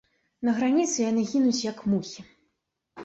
На 0.47 0.53
граніцы 0.59 0.95
яны 1.09 1.21
гінуць 1.33 1.63
як 1.69 1.77
мухі. 1.93 2.21